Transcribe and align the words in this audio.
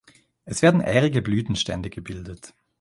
Es 0.45 0.63
werden 0.63 0.81
ährige 0.81 1.21
Blütenstände 1.21 1.91
gebildet. 1.91 2.55